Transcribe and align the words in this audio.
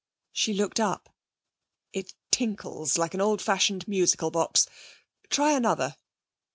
She 0.31 0.55
looked 0.55 0.79
up. 0.79 1.09
'It 1.93 2.15
tinkles 2.31 2.97
like 2.97 3.13
an 3.13 3.21
old 3.21 3.39
fashioned 3.39 3.87
musical 3.87 4.31
box. 4.31 4.65
Try 5.29 5.51
another.' 5.51 5.95